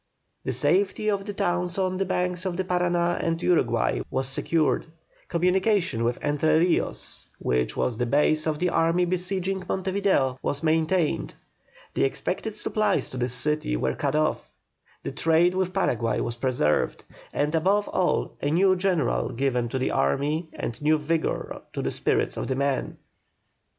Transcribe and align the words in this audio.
The 0.43 0.51
safety 0.51 1.11
of 1.11 1.25
the 1.27 1.33
towns 1.35 1.77
on 1.77 1.97
the 1.99 2.05
banks 2.07 2.43
of 2.47 2.57
the 2.57 2.63
Parana 2.63 3.19
and 3.21 3.39
Uruguay 3.39 3.99
was 4.09 4.27
secured; 4.27 4.87
communication 5.27 6.03
with 6.03 6.17
Entre 6.25 6.57
Rios, 6.57 7.27
which 7.37 7.77
was 7.77 7.99
the 7.99 8.07
base 8.07 8.47
of 8.47 8.57
the 8.57 8.69
army 8.71 9.05
besieging 9.05 9.63
Monte 9.69 9.91
Video, 9.91 10.39
was 10.41 10.63
maintained; 10.63 11.35
the 11.93 12.03
expected 12.03 12.55
supplies 12.55 13.11
to 13.11 13.17
this 13.17 13.33
city 13.33 13.77
were 13.77 13.93
cut 13.93 14.15
off; 14.15 14.49
the 15.03 15.11
trade 15.11 15.53
with 15.53 15.71
Paraguay 15.71 16.19
was 16.19 16.35
preserved; 16.37 17.05
and 17.31 17.53
above 17.53 17.87
all, 17.89 18.33
a 18.41 18.49
new 18.49 18.75
general 18.75 19.29
given 19.29 19.69
to 19.69 19.77
the 19.77 19.91
army 19.91 20.49
and 20.53 20.81
new 20.81 20.97
vigour 20.97 21.61
to 21.73 21.79
the 21.83 21.91
spirits 21.91 22.37
of 22.37 22.47
the 22.47 22.55
men. 22.55 22.97